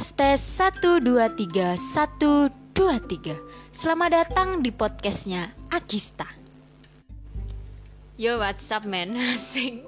[0.00, 3.36] Tes tes 1 2 3 1 2 3
[3.68, 6.24] Selamat datang di podcastnya Agista
[8.16, 9.12] Yo what's up man?
[9.36, 9.84] Asing.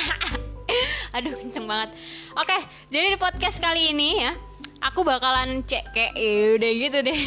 [1.12, 1.92] Aduh kenceng banget.
[2.40, 2.56] Oke
[2.88, 4.32] jadi di podcast kali ini ya
[4.80, 7.20] Aku bakalan cek kayak ya udah gitu deh.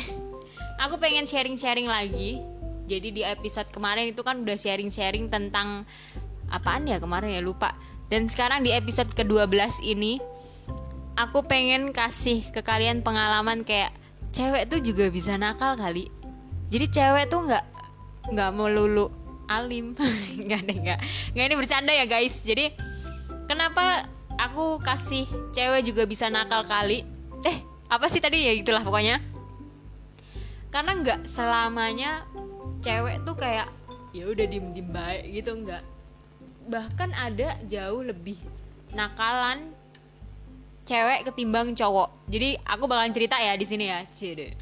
[0.81, 2.41] Aku pengen sharing-sharing lagi.
[2.89, 5.85] Jadi di episode kemarin itu kan udah sharing-sharing tentang
[6.49, 7.77] Apaan ya kemarin ya lupa.
[8.09, 10.17] Dan sekarang di episode ke-12 ini
[11.19, 13.91] Aku pengen kasih ke kalian pengalaman kayak
[14.29, 16.05] Cewek tuh juga bisa nakal kali.
[16.69, 17.65] Jadi cewek tuh nggak
[18.29, 19.09] nggak melulu
[19.49, 19.97] alim.
[20.45, 20.99] Nggak deh nggak.
[21.33, 22.37] Nggak ini bercanda ya guys.
[22.45, 22.77] Jadi
[23.49, 24.05] kenapa
[24.37, 27.01] aku kasih cewek juga bisa nakal kali?
[27.41, 27.57] Eh
[27.89, 28.45] apa sih tadi?
[28.45, 29.17] Ya itulah pokoknya.
[30.69, 32.29] Karena nggak selamanya
[32.85, 33.65] cewek tuh kayak
[34.13, 35.81] ya udah diem diem baik gitu nggak.
[36.69, 38.37] Bahkan ada jauh lebih
[38.93, 39.73] nakalan
[40.89, 42.25] cewek ketimbang cowok.
[42.25, 44.01] Jadi aku bakalan cerita ya di sini ya.
[44.09, 44.57] Cede.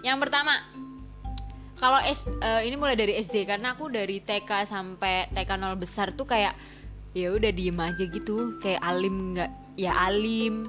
[0.00, 0.56] Yang pertama
[1.76, 6.24] kalau uh, ini mulai dari SD karena aku dari TK sampai TK 0 besar tuh
[6.24, 6.56] kayak
[7.12, 8.56] ya udah diem aja gitu.
[8.64, 10.64] Kayak alim nggak ya alim.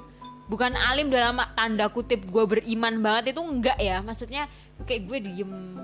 [0.52, 4.04] Bukan alim dalam tanda kutip gue beriman banget itu enggak ya.
[4.04, 4.52] Maksudnya
[4.84, 5.80] kayak gue diem.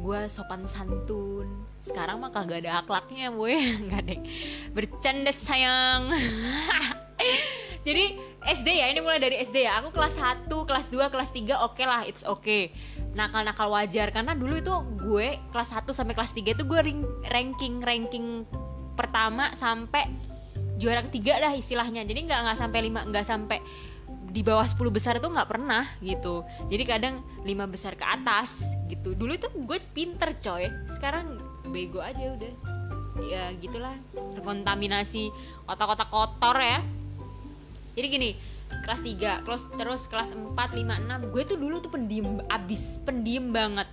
[0.00, 1.46] Gue sopan santun.
[1.80, 3.54] Sekarang mah kagak ada akhlaknya gue
[3.86, 4.20] nggak deh.
[4.74, 6.10] Bercanda sayang
[7.80, 8.12] jadi
[8.44, 9.80] SD ya ini mulai dari SD ya.
[9.80, 12.76] Aku kelas 1 kelas 2 kelas 3 oke okay lah it's okay.
[13.16, 16.80] Nakal-nakal wajar karena dulu itu gue kelas 1 sampai kelas 3 itu gue
[17.32, 18.44] ranking ranking
[18.96, 20.12] pertama sampai
[20.76, 22.04] juara ketiga lah istilahnya.
[22.04, 23.58] Jadi nggak nggak sampai lima nggak sampai
[24.30, 26.44] di bawah 10 besar itu nggak pernah gitu.
[26.68, 28.60] Jadi kadang lima besar ke atas
[28.92, 29.16] gitu.
[29.16, 30.68] Dulu itu gue pinter coy.
[30.92, 31.40] Sekarang
[31.72, 32.52] bego aja udah.
[33.24, 33.96] Ya gitulah
[34.36, 35.32] terkontaminasi
[35.64, 36.80] otak-otak kotor ya
[37.94, 38.30] jadi gini
[38.86, 43.50] kelas 3 terus terus kelas 4 5 6 gue tuh dulu tuh pendiam abis pendiam
[43.50, 43.88] banget.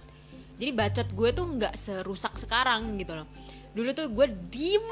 [0.57, 3.27] Jadi bacot gue tuh nggak serusak sekarang gitu loh.
[3.77, 4.87] Dulu tuh gue diem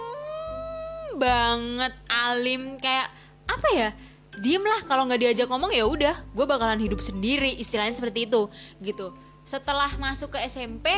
[1.17, 3.09] banget alim kayak
[3.49, 3.89] apa ya?
[4.35, 8.49] Diem lah kalau nggak diajak ngomong ya udah gue bakalan hidup sendiri istilahnya seperti itu
[8.81, 9.13] gitu.
[9.45, 10.89] Setelah masuk ke SMP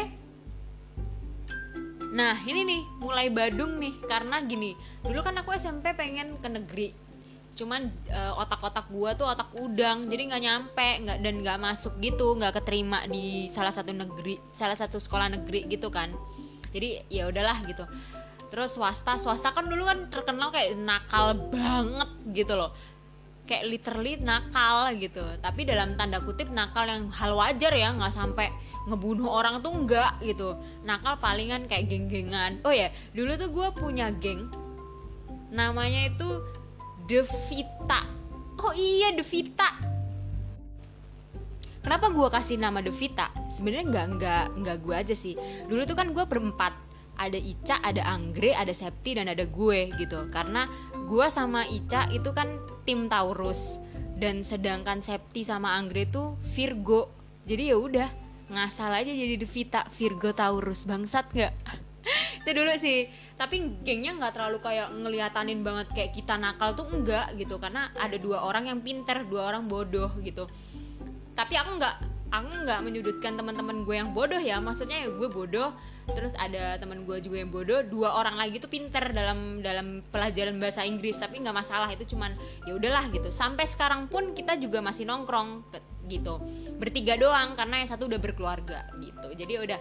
[2.07, 4.03] nah ini nih mulai badung nih.
[4.03, 7.06] Karena gini dulu kan aku SMP pengen ke negeri
[7.57, 12.38] cuman uh, otak-otak gua tuh otak udang jadi nggak nyampe nggak dan nggak masuk gitu
[12.38, 16.13] nggak keterima di salah satu negeri salah satu sekolah negeri gitu kan.
[16.69, 17.81] Jadi ya udahlah gitu.
[18.53, 22.72] Terus swasta swasta kan dulu kan terkenal kayak nakal banget gitu loh.
[23.50, 25.25] Kayak literally nakal gitu.
[25.41, 28.53] Tapi dalam tanda kutip nakal yang hal wajar ya nggak sampai
[28.88, 30.53] ngebunuh orang tuh enggak gitu.
[30.85, 32.62] Nakal palingan kayak geng-gengan.
[32.62, 34.47] Oh ya dulu tuh gue punya geng
[35.47, 36.44] namanya itu
[37.07, 38.03] Devita
[38.62, 39.73] oh iya Devita
[41.81, 45.34] kenapa gue kasih nama Devita sebenarnya nggak nggak nggak gue aja sih.
[45.66, 46.85] Dulu tuh kan gue berempat.
[47.17, 50.29] Ada Ica, ada Anggre, ada Septi dan ada gue gitu.
[50.29, 53.81] Karena gue sama Ica itu kan tim Taurus.
[54.13, 57.09] Dan sedangkan Septi sama Anggre tuh Virgo.
[57.50, 58.09] Jadi ya udah
[58.53, 61.53] ngasal aja jadi Devita Virgo Taurus bangsat nggak?
[62.47, 63.12] Itu dulu sih.
[63.35, 67.59] Tapi gengnya nggak terlalu kayak ngeliatanin banget kayak kita nakal tuh enggak gitu.
[67.59, 70.47] Karena ada dua orang yang pinter dua orang bodoh gitu.
[71.35, 71.96] Tapi aku nggak
[72.28, 74.63] aku nggak menyudutkan teman-teman gue yang bodoh ya.
[74.63, 75.75] Maksudnya ya gue bodoh
[76.08, 77.84] terus ada teman gue juga yang bodoh.
[77.84, 81.19] Dua orang lagi tuh pinter dalam dalam pelajaran bahasa Inggris.
[81.19, 82.31] Tapi nggak masalah itu cuman
[82.64, 83.28] ya udahlah gitu.
[83.35, 85.68] Sampai sekarang pun kita juga masih nongkrong
[86.08, 86.40] gitu.
[86.79, 89.28] Bertiga doang karena yang satu udah berkeluarga gitu.
[89.35, 89.79] Jadi udah.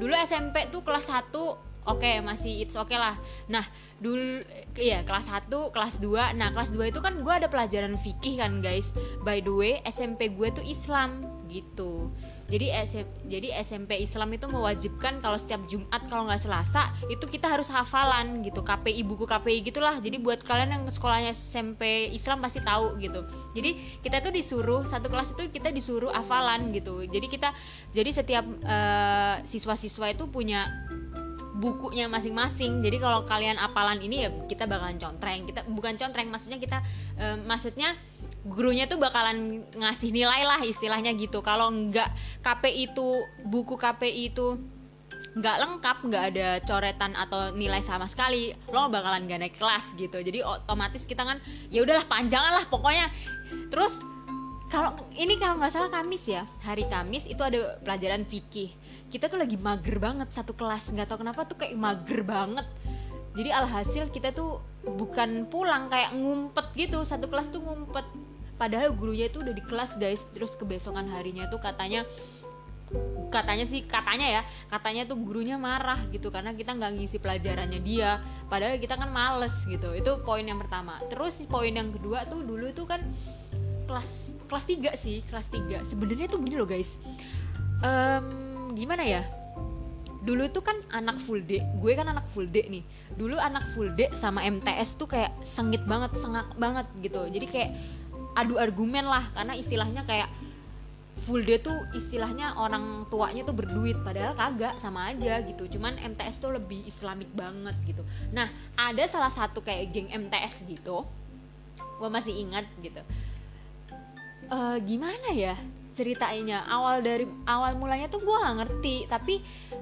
[0.00, 3.16] Dulu SMP tuh kelas 1 oke okay, masih it's oke okay lah.
[3.48, 3.64] Nah
[3.96, 4.44] dulu
[4.76, 8.60] iya kelas 1 kelas 2 nah kelas 2 itu kan gue ada pelajaran fikih kan
[8.60, 8.92] guys.
[9.24, 12.10] By the way SMP gue tuh Islam gitu.
[12.46, 17.50] Jadi SM, jadi SMP Islam itu mewajibkan kalau setiap Jumat kalau nggak Selasa itu kita
[17.50, 18.62] harus hafalan gitu.
[18.62, 19.98] KPI buku KPI gitulah.
[19.98, 23.26] Jadi buat kalian yang sekolahnya SMP Islam pasti tahu gitu.
[23.50, 27.02] Jadi kita tuh disuruh satu kelas itu kita disuruh hafalan gitu.
[27.10, 27.50] Jadi kita
[27.90, 30.70] jadi setiap uh, siswa-siswa itu punya
[31.56, 32.84] bukunya masing-masing.
[32.84, 35.48] Jadi kalau kalian apalan ini ya kita bakalan contreng.
[35.48, 36.84] Kita bukan contreng maksudnya kita
[37.16, 37.96] uh, maksudnya
[38.46, 41.40] gurunya tuh bakalan ngasih nilai lah istilahnya gitu.
[41.40, 43.08] Kalau nggak KPI itu
[43.48, 44.60] buku KPI itu
[45.36, 50.16] nggak lengkap nggak ada coretan atau nilai sama sekali lo bakalan gak naik kelas gitu.
[50.20, 53.12] Jadi otomatis kita kan ya udahlah panjangan lah pokoknya.
[53.68, 53.92] Terus
[54.72, 56.48] kalau ini kalau nggak salah Kamis ya.
[56.64, 58.72] Hari Kamis itu ada pelajaran fikih
[59.10, 60.90] kita tuh lagi mager banget satu kelas.
[60.90, 62.66] Nggak tahu kenapa tuh kayak mager banget.
[63.36, 67.04] Jadi alhasil kita tuh bukan pulang kayak ngumpet gitu.
[67.06, 68.06] Satu kelas tuh ngumpet.
[68.56, 70.20] Padahal gurunya itu udah di kelas guys.
[70.32, 72.08] Terus kebesokan harinya tuh katanya
[73.34, 76.32] katanya sih katanya ya katanya tuh gurunya marah gitu.
[76.34, 78.18] Karena kita nggak ngisi pelajarannya dia.
[78.50, 79.94] Padahal kita kan males gitu.
[79.94, 80.98] Itu poin yang pertama.
[81.06, 83.04] Terus poin yang kedua tuh dulu tuh kan
[83.86, 84.08] kelas
[84.46, 86.90] kelas 3 sih kelas 3 sebenarnya tuh gini loh guys.
[87.84, 89.22] Um, gimana ya?
[90.26, 92.84] Dulu tuh kan anak full day gue kan anak full day nih.
[93.14, 97.30] Dulu anak full day sama MTS tuh kayak sengit banget sengak banget gitu.
[97.30, 97.70] Jadi kayak
[98.34, 100.28] adu argumen lah karena istilahnya kayak
[101.30, 105.70] full day tuh istilahnya orang tuanya tuh berduit padahal kagak sama aja gitu.
[105.78, 108.02] Cuman MTS tuh lebih islamik banget gitu.
[108.34, 111.06] Nah ada salah satu kayak geng MTS gitu
[111.96, 113.00] gue masih ingat gitu.
[114.46, 115.58] Uh, gimana ya
[115.96, 119.40] ceritanya awal dari awal mulanya tuh gue gak ngerti tapi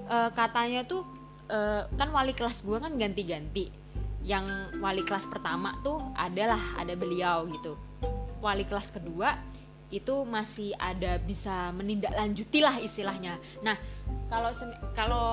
[0.09, 1.03] uh, katanya tuh
[1.51, 3.69] uh, kan wali kelas gue kan ganti-ganti
[4.25, 4.47] yang
[4.81, 7.77] wali kelas pertama tuh adalah ada beliau gitu
[8.41, 9.37] wali kelas kedua
[9.93, 13.39] itu masih ada bisa menindaklanjuti lah istilahnya.
[13.63, 13.79] Nah,
[14.27, 14.51] kalau
[14.97, 15.27] kalau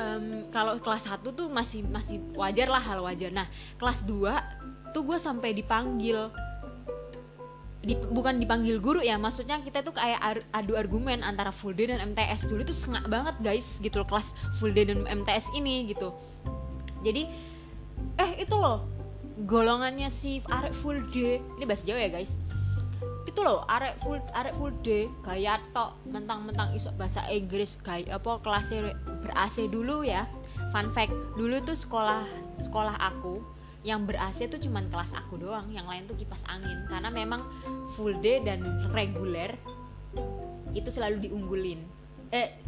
[0.00, 3.28] um, kalau kelas 1 tuh masih masih wajar lah hal wajar.
[3.28, 3.44] Nah,
[3.76, 6.32] kelas 2 tuh gue sampai dipanggil
[7.78, 12.02] di, bukan dipanggil guru ya maksudnya kita tuh kayak adu argumen antara full day dan
[12.10, 14.26] MTS dulu tuh sengak banget guys gitu loh kelas
[14.58, 16.10] full day dan MTS ini gitu.
[17.06, 17.30] Jadi
[18.18, 18.82] eh itu loh
[19.46, 22.30] golongannya si Arek full day ini bahasa Jawa ya guys.
[23.28, 28.42] Itu loh arek full arek full day gaya tok mentang-mentang isok bahasa Inggris gaya apa
[28.42, 30.26] kelasnya ber AC dulu ya.
[30.74, 32.26] Fun fact dulu tuh sekolah
[32.66, 33.57] sekolah aku
[33.88, 36.84] yang ber AC tuh cuman kelas aku doang yang lain tuh kipas angin.
[36.92, 37.40] Karena memang
[37.96, 38.60] full day dan
[38.92, 39.56] reguler
[40.76, 41.80] itu selalu diunggulin.
[42.28, 42.60] Eh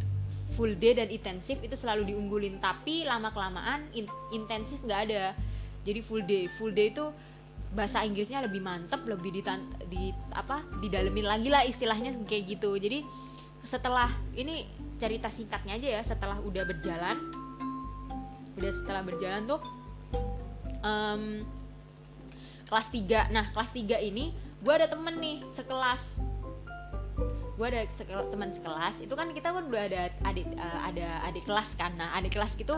[0.57, 2.57] full day dan intensif itu selalu diunggulin.
[2.57, 5.37] Tapi lama kelamaan in, intensif nggak ada.
[5.85, 6.49] Jadi full day.
[6.57, 7.05] Full day itu
[7.71, 9.41] bahasa Inggrisnya lebih mantep lebih di,
[9.87, 10.03] di
[10.33, 12.73] apa didalemin lagi lah istilahnya kayak gitu.
[12.81, 13.05] Jadi
[13.69, 14.65] setelah ini
[14.97, 17.17] cerita singkatnya aja ya setelah udah berjalan
[18.59, 19.61] udah setelah berjalan tuh
[20.81, 21.45] um,
[22.67, 26.03] kelas 3 nah kelas 3 ini gue ada temen nih sekelas.
[27.57, 28.95] Gue ada sekel, teman sekelas.
[29.05, 31.93] Itu kan kita kan udah ada adik uh, ada adik kelas kan.
[31.97, 32.73] Nah adik kelas itu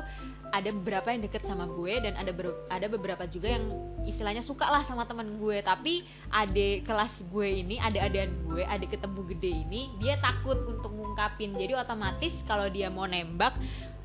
[0.51, 3.63] ada beberapa yang deket sama gue dan ada ber, ada beberapa juga yang
[4.03, 5.59] istilahnya suka lah sama teman gue.
[5.63, 10.91] Tapi adik kelas gue ini ada adik gue adik ketemu gede ini dia takut untuk
[10.91, 11.55] ngungkapin.
[11.55, 13.55] Jadi otomatis kalau dia mau nembak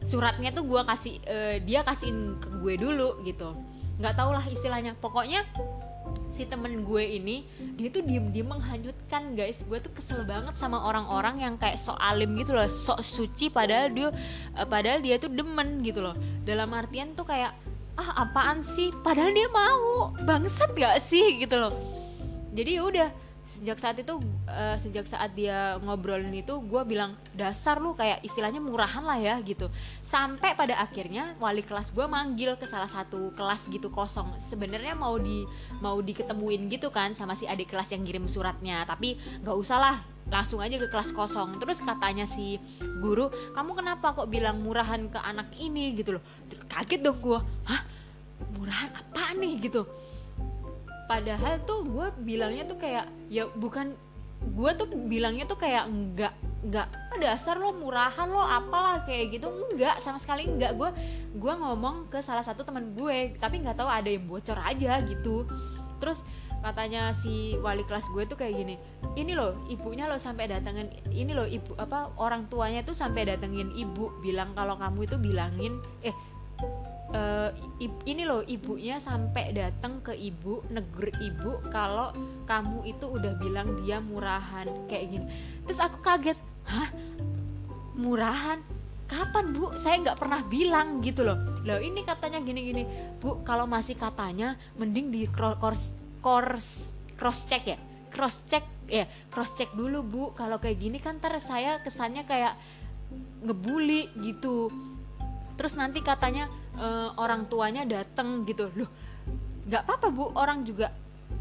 [0.07, 3.51] suratnya tuh gue kasih uh, dia kasihin ke gue dulu gitu
[3.99, 4.95] nggak tau lah istilahnya.
[4.99, 5.45] Pokoknya
[6.39, 7.43] si temen gue ini
[7.75, 9.59] dia tuh diem diem menghanyutkan guys.
[9.67, 13.91] Gue tuh kesel banget sama orang-orang yang kayak sok alim gitu loh sok suci padahal
[13.91, 14.09] dia
[14.55, 16.15] uh, padahal dia tuh demen gitu loh.
[16.47, 17.53] Dalam artian tuh kayak
[17.99, 18.95] ah apaan sih?
[19.03, 20.15] Padahal dia mau.
[20.23, 21.43] Bangsat gak sih?
[21.43, 21.75] gitu loh.
[22.55, 23.09] Jadi ya udah
[23.59, 24.15] sejak saat itu
[24.47, 29.35] uh, sejak saat dia ngobrolin itu gue bilang dasar lu kayak istilahnya murahan lah ya
[29.43, 29.67] gitu.
[30.09, 34.31] Sampai pada akhirnya wali kelas gue manggil ke salah satu kelas gitu kosong.
[34.49, 35.43] Sebenarnya mau di
[35.83, 38.87] mau diketemuin gitu kan sama si adik kelas yang ngirim suratnya.
[38.87, 39.97] Tapi nggak usah lah
[40.31, 41.59] langsung aja ke kelas kosong.
[41.59, 42.63] Terus katanya si
[43.03, 43.29] guru
[43.59, 45.93] kamu kenapa kok bilang murahan ke anak ini?
[45.99, 46.23] Gitu loh.
[46.71, 47.83] Kaget dong gue hah?
[48.55, 49.59] Murahan apa nih?
[49.59, 49.83] Gitu
[51.09, 53.97] padahal tuh gue bilangnya tuh kayak ya bukan
[54.39, 56.31] gue tuh bilangnya tuh kayak enggak
[56.63, 56.87] enggak
[57.19, 59.51] dasar lo murahan lo apalah kayak gitu.
[59.51, 60.91] Enggak sama sekali enggak gue
[61.35, 65.49] gue ngomong ke salah satu teman gue tapi nggak tahu ada yang bocor aja gitu.
[65.99, 66.21] Terus
[66.59, 68.75] katanya si wali kelas gue tuh kayak gini
[69.15, 73.75] ini loh ibunya lo sampai datengin ini loh ibu apa orang tuanya tuh sampai datengin
[73.75, 74.13] ibu.
[74.23, 76.15] Bilang kalau kamu itu bilangin eh
[77.15, 77.51] uh,
[78.05, 82.13] ini loh ibunya sampai datang ke ibu negur ibu kalau
[82.45, 85.27] kamu itu udah bilang dia murahan kayak gini.
[85.65, 86.39] Terus aku kaget
[86.69, 86.91] hah?
[87.99, 88.61] Murahan?
[89.09, 89.73] Kapan bu?
[89.81, 91.41] Saya nggak pernah bilang gitu loh.
[91.65, 92.83] Loh ini katanya gini gini
[93.19, 95.57] bu kalau masih katanya mending di cross
[96.21, 96.65] cross
[97.17, 97.79] cross check ya
[98.13, 100.23] cross check ya cross check dulu bu.
[100.37, 102.61] Kalau kayak gini kan ntar saya kesannya kayak
[103.41, 104.69] ngebully gitu.
[105.57, 108.71] Terus nanti katanya uh, orang tuanya dateng gitu.
[108.79, 108.91] Loh
[109.69, 110.25] nggak apa-apa bu.
[110.33, 110.95] Orang juga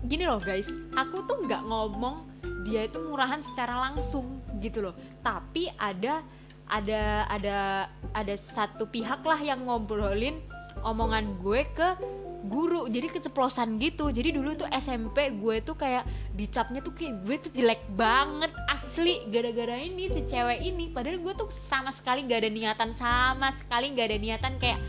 [0.04, 0.68] gini loh guys.
[0.98, 2.28] Aku tuh nggak ngomong
[2.68, 4.96] dia itu murahan secara langsung gitu loh.
[5.24, 6.26] Tapi ada
[6.68, 7.58] ada ada
[8.12, 10.44] ada satu pihak lah yang ngobrolin
[10.84, 11.90] omongan gue ke
[12.48, 12.86] guru.
[12.92, 14.12] Jadi keceplosan gitu.
[14.12, 16.04] Jadi dulu tuh SMP gue tuh kayak
[16.36, 20.92] dicapnya tuh kayak gue tuh jelek banget asli gara-gara ini si cewek ini.
[20.92, 24.80] Padahal gue tuh sama sekali gak ada niatan sama sekali gak ada niatan kayak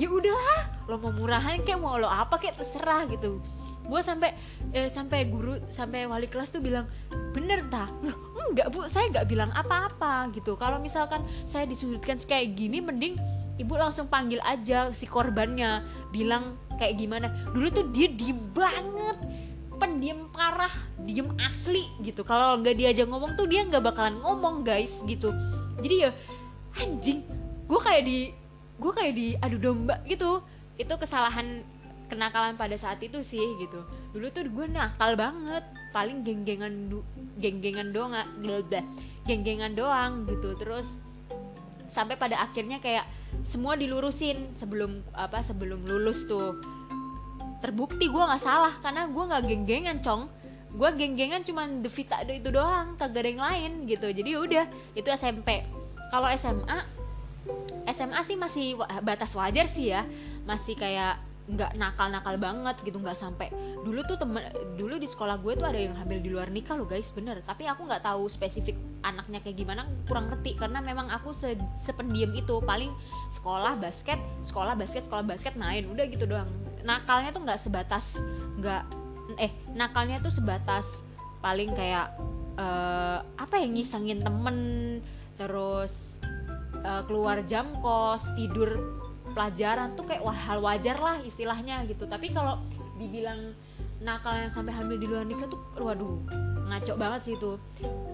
[0.00, 3.36] ya udahlah lo mau murahan kayak mau lo apa kayak terserah gitu.
[3.84, 4.32] Gue sampai
[4.72, 6.88] eh, sampai guru sampai wali kelas tuh bilang
[7.36, 8.16] bener tak loh
[8.48, 8.88] enggak bu.
[8.88, 10.56] Saya nggak bilang apa-apa gitu.
[10.56, 11.20] Kalau misalkan
[11.52, 13.20] saya disudutkan kayak gini mending
[13.60, 15.84] ibu langsung panggil aja si korbannya.
[16.08, 17.28] Bilang kayak gimana.
[17.52, 19.20] Dulu tuh dia di banget.
[19.80, 20.72] Pendiam parah
[21.04, 22.24] diem asli gitu.
[22.24, 25.32] Kalau nggak diajak ngomong tuh dia nggak bakalan ngomong guys gitu.
[25.80, 26.10] Jadi ya
[26.78, 27.24] anjing
[27.70, 28.39] gue kayak di
[28.80, 30.40] gue kayak di adu domba gitu.
[30.80, 31.60] Itu kesalahan
[32.08, 33.84] kenakalan pada saat itu sih gitu.
[34.16, 35.62] Dulu tuh gue nakal banget.
[35.92, 36.88] Paling geng-gengan
[37.36, 38.16] geng-gengan doang
[39.28, 40.56] geng-gengan doang gitu.
[40.56, 40.88] Terus
[41.92, 43.04] sampai pada akhirnya kayak
[43.50, 46.58] semua dilurusin sebelum apa sebelum lulus tuh.
[47.60, 50.32] Terbukti gue nggak salah karena gue nggak geng-gengan cong.
[50.70, 54.06] Gue geng-gengan cuman Devita itu doang kagak ada yang lain gitu.
[54.08, 55.66] Jadi ya udah itu SMP
[56.14, 56.99] kalau SMA
[57.90, 58.66] SMA sih masih
[59.04, 60.04] batas wajar sih ya.
[60.44, 61.20] Masih kayak
[61.50, 63.50] nggak nakal-nakal banget gitu nggak sampai.
[63.82, 64.44] Dulu tuh temen
[64.78, 67.42] dulu di sekolah gue tuh ada yang hamil di luar nikah loh guys bener.
[67.42, 70.54] Tapi aku nggak tahu spesifik anaknya kayak gimana kurang ngerti.
[70.54, 72.62] Karena memang aku se sependiam itu.
[72.62, 72.92] Paling
[73.40, 75.88] sekolah basket sekolah basket sekolah basket main.
[75.90, 76.48] Udah gitu doang.
[76.86, 78.06] Nakalnya tuh nggak sebatas
[78.60, 78.82] nggak
[79.38, 80.86] eh nakalnya tuh sebatas
[81.40, 82.12] paling kayak
[82.60, 84.58] uh, apa ya ngisengin temen
[85.40, 86.09] terus
[86.84, 92.06] uh, keluar jam kos tidur pelajaran tuh kayak hal wajar lah istilahnya gitu.
[92.06, 92.58] Tapi kalau
[92.98, 93.54] dibilang
[94.00, 96.16] nakal yang sampai hamil di luar nikah tuh waduh
[96.70, 97.52] ngaco banget sih itu.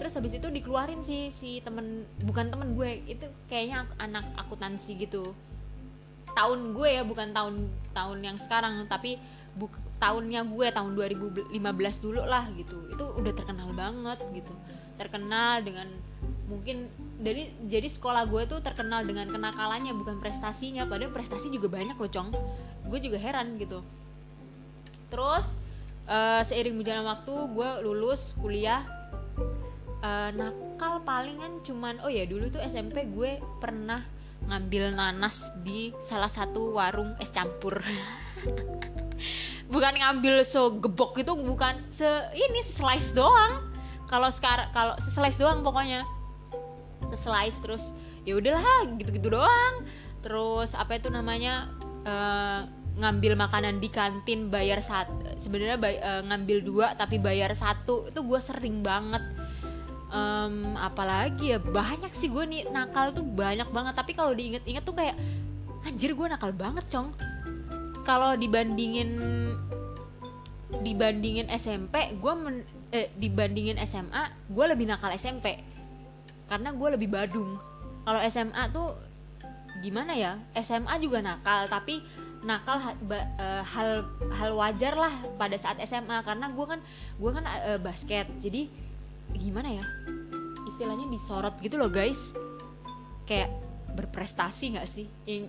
[0.01, 5.23] Terus habis itu dikeluarin sih si temen bukan temen gue itu kayaknya anak akuntansi gitu.
[6.35, 9.17] Tahun gue ya bukan tahun tahun yang sekarang tapi
[9.57, 12.77] buk, tahunnya gue tahun 2015 dulu lah gitu.
[12.93, 14.53] Itu udah terkenal banget gitu.
[14.97, 15.89] Terkenal dengan
[16.49, 20.85] mungkin jadi jadi sekolah gue tuh terkenal dengan kenakalannya bukan prestasinya.
[20.85, 22.29] Padahal prestasi juga banyak loh cong.
[22.85, 23.81] Gue juga heran gitu.
[25.09, 25.45] Terus
[26.05, 28.85] uh, seiring berjalan waktu gue lulus kuliah.
[30.05, 34.05] Uh, nakal palingan cuman oh ya dulu tuh SMP gue pernah
[34.45, 37.81] ngambil nanas di salah satu warung es campur.
[39.73, 42.07] Bukan ngambil so gebok gitu bukan se
[42.37, 43.73] ini slice doang.
[44.07, 46.07] Kalau sekarang kalau slice doang pokoknya
[47.23, 47.83] slice terus
[48.27, 49.87] ya udahlah gitu-gitu doang.
[50.21, 51.71] Terus apa itu namanya
[52.03, 55.13] uh, ngambil makanan di kantin bayar satu
[55.45, 59.23] sebenarnya uh, ngambil dua tapi bayar satu itu gue sering banget.
[60.07, 63.95] Um, apalagi ya banyak sih gue nih nakal tuh banyak banget.
[63.95, 65.15] Tapi kalau diinget-inget tuh kayak
[65.87, 67.15] anjir gue nakal banget cong.
[68.03, 69.19] Kalau dibandingin
[70.83, 72.33] dibandingin SMP gue
[72.91, 75.76] eh, dibandingin SMA gue lebih nakal SMP
[76.47, 77.59] karena gue lebih badung.
[78.07, 78.95] Kalau SMA tuh
[79.83, 80.39] gimana ya?
[80.63, 82.01] SMA juga nakal tapi
[82.47, 86.81] nakal uh, hal hal wajar lah pada saat SMA karena gue kan
[87.19, 88.27] gue kan uh, basket.
[88.39, 88.71] Jadi
[89.35, 89.85] gimana ya?
[90.71, 92.19] Istilahnya disorot gitu loh guys.
[93.27, 93.51] Kayak
[93.97, 95.07] berprestasi nggak sih?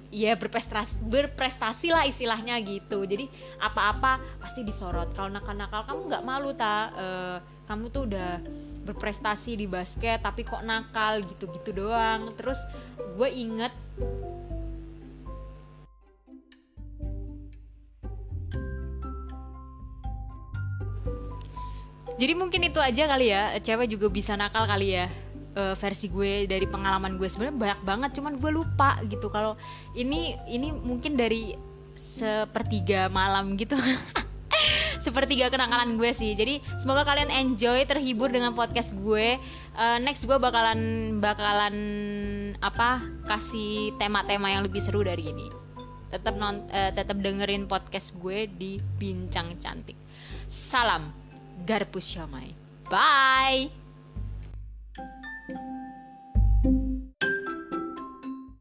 [0.09, 3.05] Iya berprestasi berprestasi lah istilahnya gitu.
[3.05, 3.29] Jadi
[3.61, 5.13] apa-apa pasti disorot.
[5.13, 7.37] Kalau nakal-nakal kamu nggak malu tak uh,
[7.67, 8.41] kamu tuh udah
[8.88, 12.32] berprestasi di basket tapi kok nakal gitu-gitu doang.
[12.39, 12.60] Terus
[13.20, 13.74] gue inget
[22.17, 25.06] jadi mungkin itu aja kali ya cewek juga bisa nakal kali ya
[25.58, 27.27] uh, versi gue dari pengalaman gue.
[27.29, 29.27] Sebenarnya banyak banget cuman gue lupa gitu.
[29.34, 29.58] Kalau
[29.98, 31.58] ini ini mungkin dari
[32.17, 33.77] sepertiga malam gitu
[35.07, 36.35] sepertiga kenakalan gue sih.
[36.35, 39.39] Jadi semoga kalian enjoy terhibur dengan podcast gue.
[39.71, 41.75] Uh, next gue bakalan bakalan
[42.59, 45.47] apa kasih tema-tema yang lebih seru dari ini.
[46.11, 49.95] Tetap non uh, tetap dengerin podcast gue di bincang cantik.
[50.51, 51.07] Salam
[51.63, 52.51] garpus syamai.
[52.91, 53.87] Bye